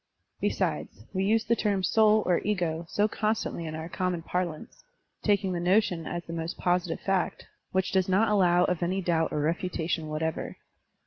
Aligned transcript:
Besides, 0.39 1.05
we 1.13 1.23
use 1.25 1.43
the 1.43 1.55
term 1.55 1.83
"soul," 1.83 2.23
or 2.25 2.39
"ego," 2.39 2.87
so 2.89 3.07
constantly 3.07 3.67
in 3.67 3.75
our 3.75 3.87
common 3.87 4.23
parlance, 4.23 4.83
taking 5.21 5.53
the 5.53 5.59
notion 5.59 6.07
as 6.07 6.23
the 6.23 6.33
most 6.33 6.57
positive 6.57 6.99
fact, 6.99 7.45
which 7.71 7.91
does 7.91 8.09
not 8.09 8.27
allow 8.29 8.63
of 8.63 8.81
any 8.81 9.03
doubt 9.03 9.31
or 9.31 9.41
refutation 9.41 10.07
whatever. 10.07 10.57